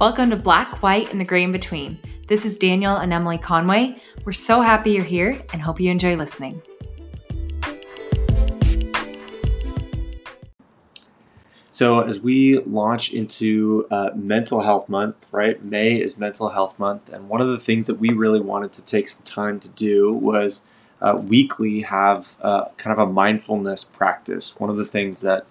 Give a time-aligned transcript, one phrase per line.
[0.00, 1.98] Welcome to Black, White, and the Gray in Between.
[2.28, 4.00] This is Daniel and Emily Conway.
[4.24, 6.62] We're so happy you're here and hope you enjoy listening.
[11.72, 15.60] So, as we launch into uh, Mental Health Month, right?
[15.64, 18.84] May is Mental Health Month, and one of the things that we really wanted to
[18.84, 20.68] take some time to do was
[21.02, 24.60] uh, weekly have uh, kind of a mindfulness practice.
[24.60, 25.44] One of the things that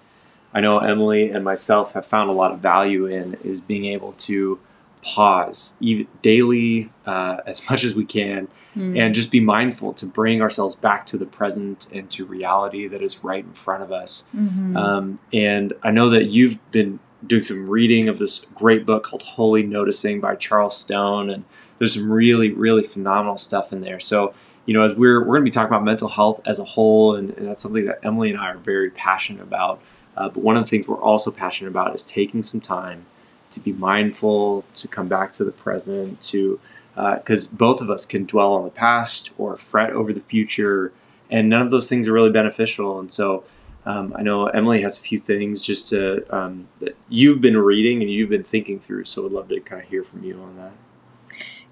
[0.54, 4.14] I know Emily and myself have found a lot of value in is being able
[4.14, 4.60] to
[5.02, 9.00] pause even daily uh, as much as we can mm.
[9.00, 13.02] and just be mindful to bring ourselves back to the present and to reality that
[13.02, 14.28] is right in front of us.
[14.36, 14.76] Mm-hmm.
[14.78, 19.24] Um, and I know that you've been doing some reading of this great book called
[19.24, 21.46] Holy Noticing by Charles Stone, and
[21.80, 24.00] there's some really, really phenomenal stuff in there.
[24.00, 24.34] So,
[24.66, 27.16] you know, as we're we're going to be talking about mental health as a whole,
[27.16, 29.82] and, and that's something that Emily and I are very passionate about.
[30.18, 33.06] Uh, but one of the things we're also passionate about is taking some time
[33.52, 36.60] to be mindful, to come back to the present, to
[36.96, 40.92] because uh, both of us can dwell on the past or fret over the future,
[41.30, 43.00] and none of those things are really beneficial.
[43.00, 43.44] And so,
[43.86, 48.02] um, I know Emily has a few things just to um, that you've been reading
[48.02, 49.06] and you've been thinking through.
[49.06, 50.72] So, I'd love to kind of hear from you on that.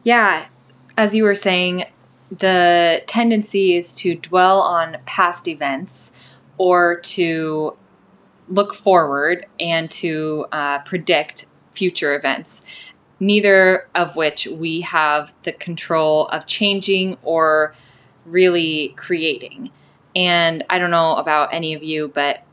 [0.03, 0.45] Yeah,
[0.95, 1.85] as you were saying,
[2.29, 6.11] the tendency is to dwell on past events
[6.57, 7.75] or to
[8.47, 12.63] look forward and to uh, predict future events,
[13.19, 17.73] neither of which we have the control of changing or
[18.25, 19.71] really creating.
[20.15, 22.43] And I don't know about any of you, but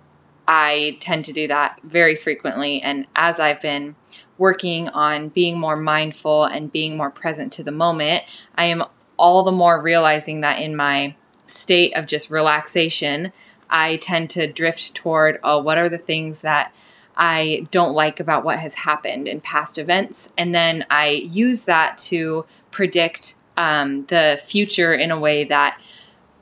[0.48, 2.82] I tend to do that very frequently.
[2.82, 3.94] And as I've been
[4.38, 8.24] working on being more mindful and being more present to the moment,
[8.56, 8.84] I am
[9.16, 11.14] all the more realizing that in my
[11.46, 13.32] state of just relaxation,
[13.73, 16.73] I tend to drift toward, oh, what are the things that
[17.17, 20.33] I don't like about what has happened in past events?
[20.39, 25.81] And then I use that to predict um, the future in a way that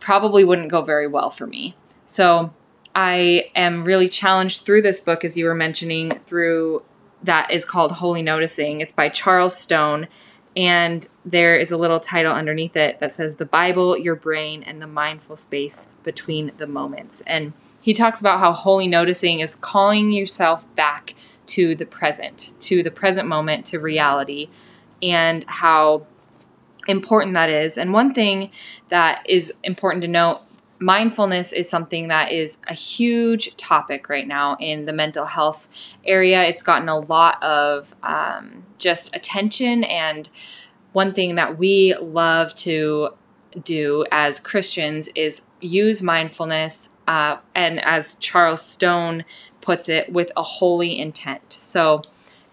[0.01, 1.77] probably wouldn't go very well for me.
[2.05, 2.53] So
[2.95, 6.83] I am really challenged through this book, as you were mentioning, through
[7.23, 8.81] that is called Holy Noticing.
[8.81, 10.09] It's by Charles Stone.
[10.57, 14.83] And there is a little title underneath it that says The Bible, Your Brain, and
[14.83, 17.23] the Mindful Space Between the Moments.
[17.27, 21.15] And he talks about how holy noticing is calling yourself back
[21.47, 24.49] to the present, to the present moment, to reality,
[25.03, 26.07] and how
[26.87, 27.79] important that is.
[27.79, 28.51] And one thing
[28.89, 30.41] that is important to note
[30.81, 35.69] mindfulness is something that is a huge topic right now in the mental health
[36.05, 36.43] area.
[36.43, 40.29] It's gotten a lot of um, just attention, and
[40.93, 43.11] one thing that we love to
[43.63, 49.25] do as Christians is use mindfulness, uh, and as Charles Stone
[49.61, 51.53] puts it, with a holy intent.
[51.53, 52.01] So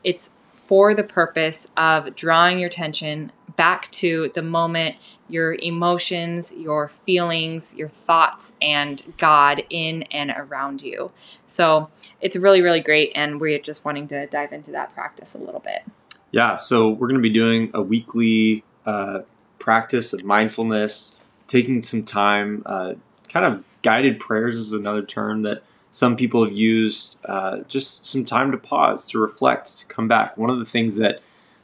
[0.03, 0.31] it's
[0.67, 4.95] for the purpose of drawing your attention back to the moment,
[5.27, 11.11] your emotions, your feelings, your thoughts, and God in and around you.
[11.45, 11.89] So
[12.21, 13.11] it's really, really great.
[13.15, 15.83] And we're just wanting to dive into that practice a little bit.
[16.31, 16.55] Yeah.
[16.55, 19.21] So we're going to be doing a weekly uh,
[19.59, 22.93] practice of mindfulness, taking some time, uh,
[23.27, 28.23] kind of guided prayers is another term that some people have used uh, just some
[28.23, 30.37] time to pause, to reflect, to come back.
[30.37, 31.21] One of the things that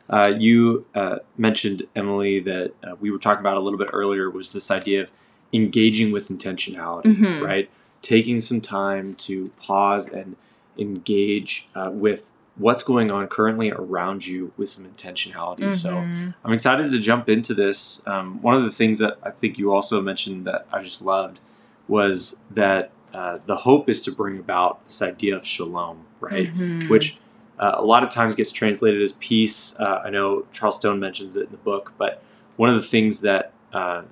[0.10, 4.30] uh, you uh, mentioned, Emily, that uh, we were talking about a little bit earlier
[4.30, 5.12] was this idea of
[5.52, 7.44] engaging with intentionality, mm-hmm.
[7.44, 7.70] right?
[8.02, 10.36] Taking some time to pause and
[10.78, 15.60] engage uh, with what's going on currently around you with some intentionality.
[15.60, 15.72] Mm-hmm.
[15.72, 18.06] So I'm excited to jump into this.
[18.06, 21.40] Um, one of the things that I think you also mentioned that I just loved
[21.88, 26.54] was that uh, the hope is to bring about this idea of shalom, right?
[26.54, 26.90] Mm-hmm.
[26.90, 27.18] Which
[27.60, 29.78] uh, a lot of times gets translated as peace.
[29.80, 32.24] Uh, I know Charles Stone mentions it in the book, but
[32.58, 34.04] one of the things that uh,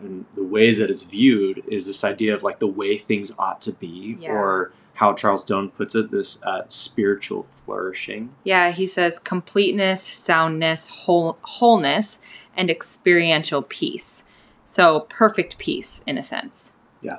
[0.00, 3.60] and the ways that it's viewed is this idea of like the way things ought
[3.62, 4.32] to be, yeah.
[4.32, 8.34] or how Charles Stone puts it, this uh, spiritual flourishing.
[8.44, 12.20] Yeah, he says completeness, soundness, whole, wholeness,
[12.56, 14.24] and experiential peace.
[14.64, 16.74] So perfect peace in a sense.
[17.02, 17.18] Yeah.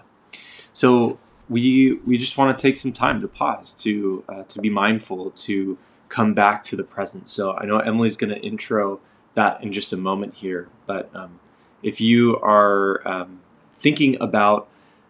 [0.73, 1.19] So
[1.49, 5.31] we we just want to take some time to pause, to uh, to be mindful,
[5.31, 5.77] to
[6.09, 7.27] come back to the present.
[7.27, 8.99] So I know Emily's going to intro
[9.33, 11.39] that in just a moment here, but um,
[11.83, 14.67] if you are um, thinking about,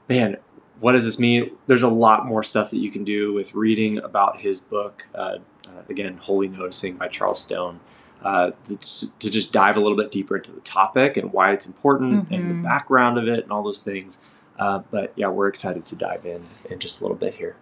[0.10, 0.38] man,
[0.80, 1.52] what does this mean?
[1.68, 5.08] There's a lot more stuff that you can do with reading about his book.
[5.14, 7.80] Uh, uh, again, Holy Noticing by Charles Stone.
[8.24, 8.76] Uh, to,
[9.20, 12.34] to, just dive a little bit deeper into the topic and why it's important mm-hmm.
[12.34, 12.64] and the mm-hmm.
[12.64, 14.18] background of it and all those things.
[14.58, 17.56] Uh, but yeah, we're excited to dive in in just a little bit here.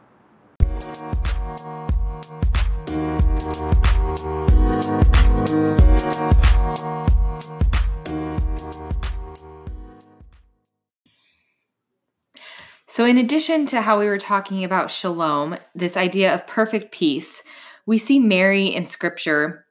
[12.86, 17.42] So, in addition to how we were talking about shalom, this idea of perfect peace,
[17.88, 19.63] we see Mary in scripture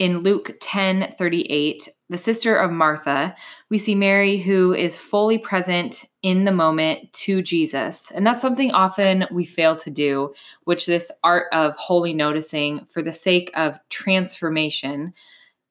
[0.00, 3.36] in Luke 10 38, the sister of Martha.
[3.68, 8.10] We see Mary who is fully present in the moment to Jesus.
[8.10, 10.32] And that's something often we fail to do,
[10.64, 15.12] which this art of holy noticing for the sake of transformation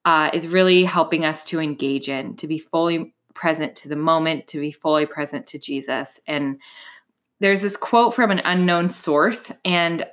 [0.05, 4.45] uh, is really helping us to engage in, to be fully present to the moment,
[4.47, 6.21] to be fully present to Jesus.
[6.27, 6.59] And
[7.39, 10.05] there's this quote from an unknown source, and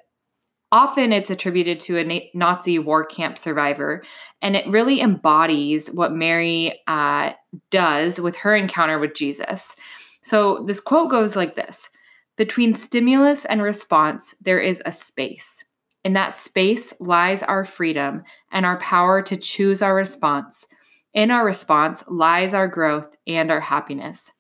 [0.76, 4.04] often it's attributed to a Nazi war camp survivor.
[4.42, 7.32] And it really embodies what Mary uh,
[7.70, 9.74] does with her encounter with Jesus.
[10.20, 11.88] So this quote goes like this
[12.36, 15.64] Between stimulus and response, there is a space.
[16.04, 18.22] In that space lies our freedom
[18.52, 20.66] and our power to choose our response.
[21.14, 24.30] In our response lies our growth and our happiness.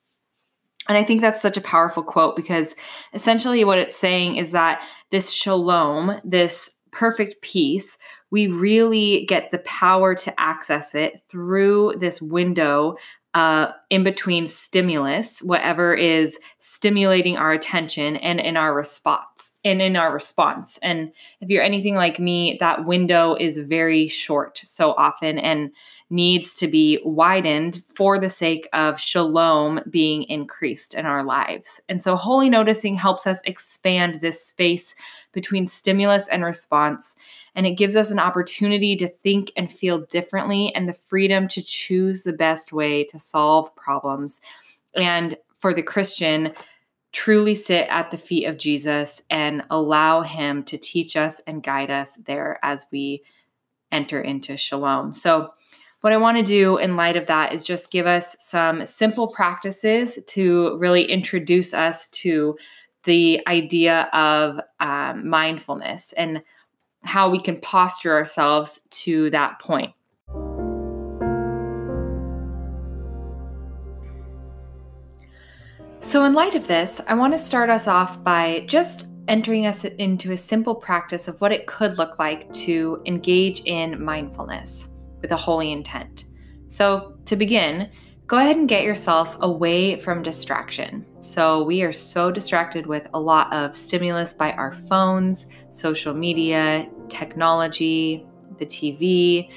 [0.88, 2.74] And I think that's such a powerful quote because
[3.12, 7.98] essentially what it's saying is that this shalom, this perfect peace,
[8.30, 12.96] we really get the power to access it through this window
[13.34, 19.52] uh, in between stimulus, whatever is stimulating our attention, and in our response.
[19.64, 20.78] And in our response.
[20.82, 25.70] And if you're anything like me, that window is very short so often and
[26.08, 31.80] needs to be widened for the sake of shalom being increased in our lives.
[31.88, 34.94] And so, holy noticing helps us expand this space
[35.36, 37.14] between stimulus and response
[37.56, 41.62] and it gives us an opportunity to think and feel differently and the freedom to
[41.62, 44.40] choose the best way to solve problems.
[44.94, 46.52] And for the Christian,
[47.12, 51.90] truly sit at the feet of Jesus and allow him to teach us and guide
[51.90, 53.22] us there as we
[53.90, 55.12] enter into shalom.
[55.12, 55.50] So,
[56.02, 59.28] what I want to do in light of that is just give us some simple
[59.28, 62.56] practices to really introduce us to
[63.06, 66.12] the idea of um, mindfulness.
[66.12, 66.42] And
[67.06, 69.92] how we can posture ourselves to that point.
[76.00, 79.84] So, in light of this, I want to start us off by just entering us
[79.84, 84.88] into a simple practice of what it could look like to engage in mindfulness
[85.20, 86.24] with a holy intent.
[86.68, 87.90] So, to begin,
[88.26, 91.06] go ahead and get yourself away from distraction.
[91.20, 96.90] So, we are so distracted with a lot of stimulus by our phones, social media,
[97.08, 98.26] technology,
[98.58, 99.50] the TV,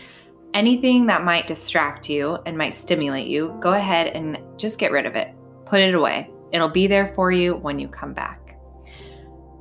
[0.54, 3.58] anything that might distract you and might stimulate you.
[3.60, 5.34] Go ahead and just get rid of it,
[5.66, 6.30] put it away.
[6.52, 8.56] It'll be there for you when you come back.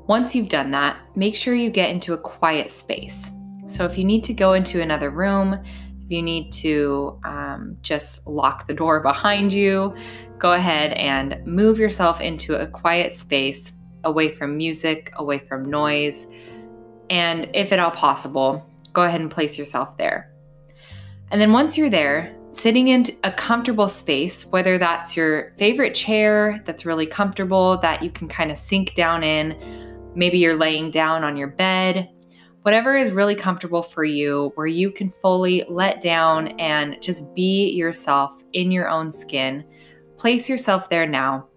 [0.06, 3.30] Once you've done that, make sure you get into a quiet space.
[3.66, 5.62] So, if you need to go into another room,
[6.08, 9.94] you need to um, just lock the door behind you,
[10.38, 13.72] go ahead and move yourself into a quiet space
[14.04, 16.28] away from music, away from noise.
[17.10, 20.32] And if at all possible, go ahead and place yourself there.
[21.30, 26.62] And then once you're there, sitting in a comfortable space, whether that's your favorite chair
[26.64, 31.24] that's really comfortable that you can kind of sink down in, maybe you're laying down
[31.24, 32.08] on your bed,
[32.68, 37.70] whatever is really comfortable for you, where you can fully let down and just be
[37.70, 39.64] yourself in your own skin.
[40.18, 41.48] Place yourself there now.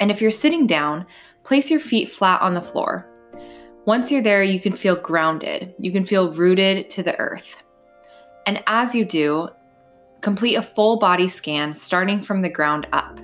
[0.00, 1.06] And if you're sitting down,
[1.44, 3.08] place your feet flat on the floor.
[3.86, 5.74] Once you're there, you can feel grounded.
[5.78, 7.56] You can feel rooted to the earth.
[8.46, 9.48] And as you do,
[10.20, 13.18] complete a full body scan starting from the ground up.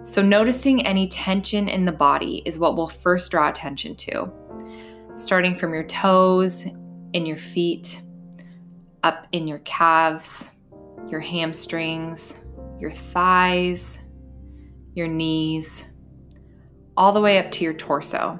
[0.00, 4.32] So, noticing any tension in the body is what we'll first draw attention to
[5.18, 6.64] starting from your toes,
[7.12, 8.00] in your feet,
[9.02, 10.52] up in your calves,
[11.08, 12.38] your hamstrings,
[12.78, 13.98] your thighs,
[14.94, 15.86] your knees,
[16.96, 18.38] all the way up to your torso.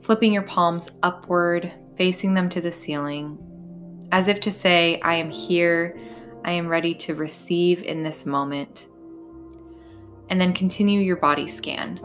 [0.00, 3.38] Flipping your palms upward, facing them to the ceiling,
[4.10, 5.98] as if to say, I am here,
[6.44, 8.88] I am ready to receive in this moment.
[10.30, 12.00] And then continue your body scan.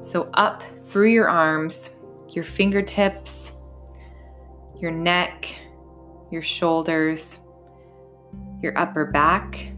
[0.00, 1.90] So, up through your arms,
[2.30, 3.52] your fingertips,
[4.80, 5.54] your neck,
[6.30, 7.40] your shoulders,
[8.62, 9.72] your upper back,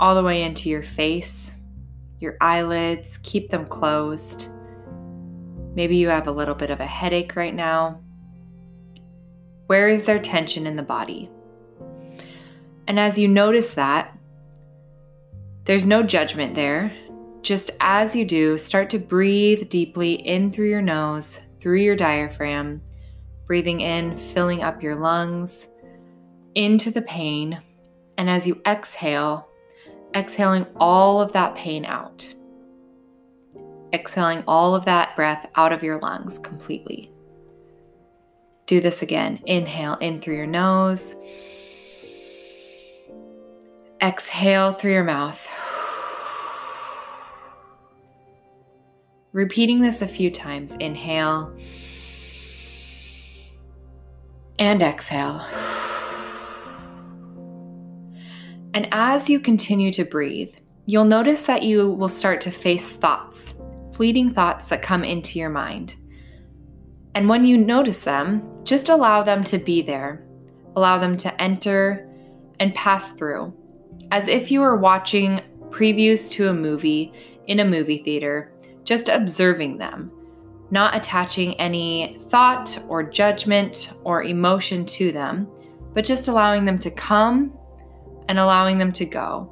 [0.00, 1.52] all the way into your face,
[2.20, 4.48] your eyelids, keep them closed.
[5.74, 8.00] Maybe you have a little bit of a headache right now.
[9.66, 11.30] Where is there tension in the body?
[12.86, 14.16] And as you notice that,
[15.64, 16.94] there's no judgment there.
[17.44, 22.80] Just as you do, start to breathe deeply in through your nose, through your diaphragm,
[23.46, 25.68] breathing in, filling up your lungs
[26.54, 27.60] into the pain.
[28.16, 29.46] And as you exhale,
[30.14, 32.34] exhaling all of that pain out.
[33.92, 37.12] Exhaling all of that breath out of your lungs completely.
[38.64, 39.42] Do this again.
[39.44, 41.14] Inhale in through your nose.
[44.00, 45.46] Exhale through your mouth.
[49.34, 50.76] Repeating this a few times.
[50.78, 51.52] Inhale
[54.60, 55.44] and exhale.
[58.74, 60.54] And as you continue to breathe,
[60.86, 63.54] you'll notice that you will start to face thoughts,
[63.92, 65.96] fleeting thoughts that come into your mind.
[67.16, 70.24] And when you notice them, just allow them to be there.
[70.76, 72.08] Allow them to enter
[72.60, 73.52] and pass through,
[74.12, 77.12] as if you were watching previews to a movie
[77.48, 78.53] in a movie theater,
[78.84, 80.12] just observing them,
[80.70, 85.48] not attaching any thought or judgment or emotion to them,
[85.92, 87.56] but just allowing them to come
[88.28, 89.50] and allowing them to go.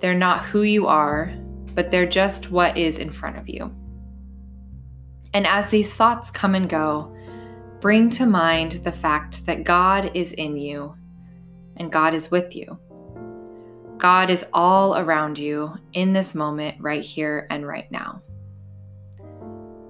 [0.00, 1.34] They're not who you are,
[1.74, 3.74] but they're just what is in front of you.
[5.32, 7.14] And as these thoughts come and go,
[7.80, 10.94] bring to mind the fact that God is in you
[11.76, 12.78] and God is with you.
[13.98, 18.22] God is all around you in this moment, right here and right now.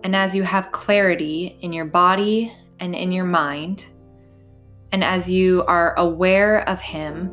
[0.02, 3.86] And as you have clarity in your body and in your mind,
[4.92, 7.32] and as you are aware of Him,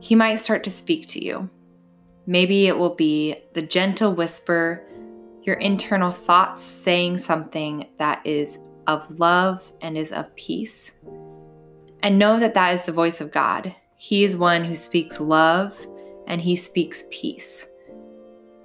[0.00, 1.48] He might start to speak to you.
[2.26, 4.84] Maybe it will be the gentle whisper
[5.48, 10.92] your internal thoughts saying something that is of love and is of peace.
[12.02, 13.74] And know that that is the voice of God.
[13.98, 15.78] He is one who speaks love
[16.28, 17.66] and he speaks peace.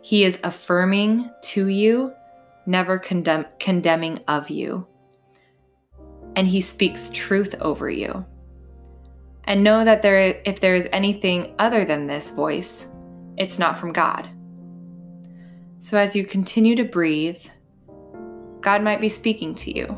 [0.03, 2.13] He is affirming to you,
[2.67, 4.87] never condemn- condemning of you.
[6.35, 8.25] And he speaks truth over you.
[9.45, 12.87] And know that there, if there is anything other than this voice,
[13.37, 14.29] it's not from God.
[15.79, 17.41] So as you continue to breathe,
[18.61, 19.97] God might be speaking to you.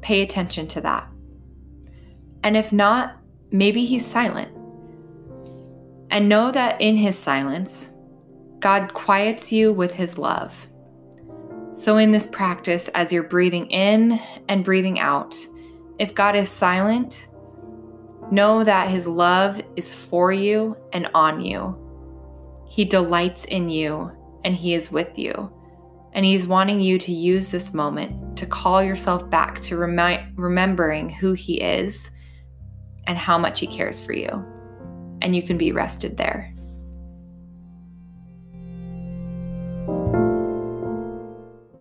[0.00, 1.08] Pay attention to that.
[2.42, 3.16] And if not,
[3.50, 4.55] maybe He's silent.
[6.10, 7.88] And know that in His silence,
[8.60, 10.66] God quiets you with His love.
[11.72, 15.36] So, in this practice, as you're breathing in and breathing out,
[15.98, 17.28] if God is silent,
[18.30, 21.76] know that His love is for you and on you.
[22.68, 24.10] He delights in you
[24.44, 25.52] and He is with you.
[26.12, 31.10] And He's wanting you to use this moment to call yourself back to remi- remembering
[31.10, 32.10] who He is
[33.06, 34.44] and how much He cares for you.
[35.26, 36.52] And you can be rested there.